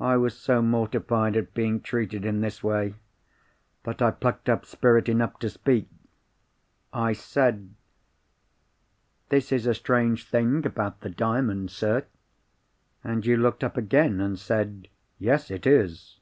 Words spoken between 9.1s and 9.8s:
'This is a